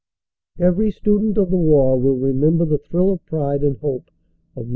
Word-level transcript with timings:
Every 0.59 0.89
student 0.89 1.37
of 1.37 1.51
the 1.51 1.57
war 1.57 1.95
will 2.01 2.17
remember 2.17 2.65
the 2.65 2.79
thrill 2.79 3.11
of 3.11 3.23
pride 3.27 3.61
and 3.61 3.77
hope 3.77 4.09
of 4.55 4.65
Nov. 4.65 4.69